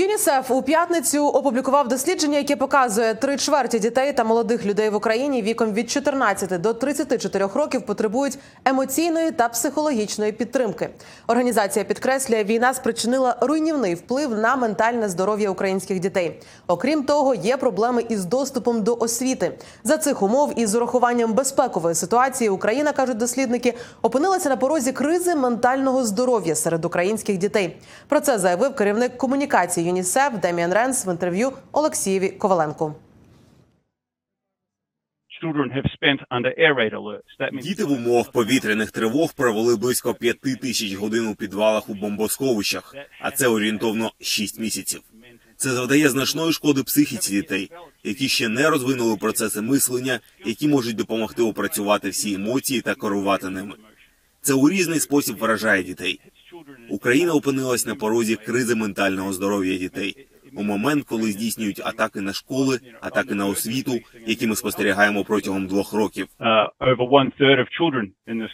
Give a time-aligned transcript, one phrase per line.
[0.00, 5.42] ЮНІСЕФ у п'ятницю опублікував дослідження, яке показує, три чверті дітей та молодих людей в Україні
[5.42, 10.88] віком від 14 до 34 років потребують емоційної та психологічної підтримки.
[11.26, 16.40] Організація підкреслює, війна спричинила руйнівний вплив на ментальне здоров'я українських дітей.
[16.66, 19.58] Окрім того, є проблеми із доступом до освіти.
[19.84, 25.34] За цих умов і з урахуванням безпекової ситуації Україна кажуть дослідники, опинилася на порозі кризи
[25.34, 27.76] ментального здоров'я серед українських дітей.
[28.08, 32.94] Про це заявив керівник комунікації ЮНІСЕФ Деміан Ренс в інтерв'ю Олексієві Коваленку.
[37.62, 43.30] Діти в умовах повітряних тривог провели близько п'яти тисяч годин у підвалах у бомбосховищах, а
[43.30, 45.00] це орієнтовно 6 місяців.
[45.56, 47.70] Це завдає значної шкоди психіці дітей,
[48.04, 53.74] які ще не розвинули процеси мислення, які можуть допомогти опрацювати всі емоції та керувати ними.
[54.42, 56.20] Це у різний спосіб вражає дітей.
[56.90, 60.26] Україна опинилась на порозі кризи ментального здоров'я дітей.
[60.54, 65.92] У момент, коли здійснюють атаки на школи, атаки на освіту, які ми спостерігаємо протягом двох
[65.92, 66.26] років.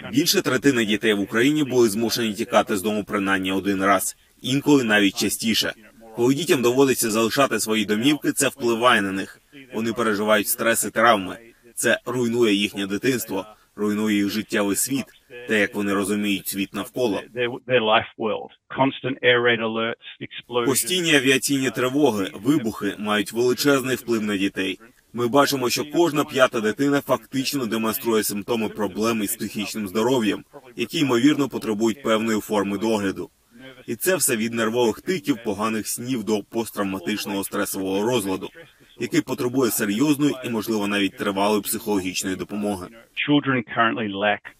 [0.00, 0.12] uh.
[0.12, 5.18] Більше третини дітей в Україні були змушені тікати з дому принаймні один раз, інколи навіть
[5.18, 5.72] частіше.
[6.16, 9.40] Коли дітям доводиться залишати свої домівки, це впливає на них.
[9.74, 11.36] Вони переживають стрес і травми.
[11.74, 13.46] Це руйнує їхнє дитинство,
[13.80, 15.04] руйнує їх життєвий світ,
[15.48, 17.22] те, як вони розуміють світ навколо.
[20.66, 24.78] Постійні авіаційні тривоги, вибухи мають величезний вплив на дітей.
[25.12, 30.44] Ми бачимо, що кожна п'ята дитина фактично демонструє симптоми проблем із психічним здоров'ям,
[30.76, 33.30] які ймовірно потребують певної форми догляду.
[33.86, 38.48] І це все від нервових тиків, поганих снів до посттравматичного стресового розладу,
[39.00, 42.86] який потребує серйозної і, можливо, навіть тривалої психологічної допомоги.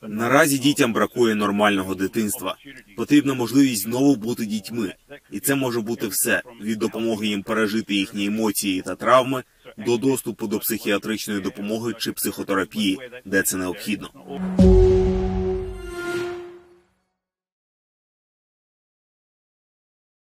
[0.02, 2.56] Наразі дітям бракує нормального дитинства.
[2.96, 4.94] Потрібна можливість знову бути дітьми,
[5.30, 9.42] і це може бути все від допомоги їм пережити їхні емоції та травми
[9.78, 14.10] до доступу до психіатричної допомоги чи психотерапії, де це необхідно.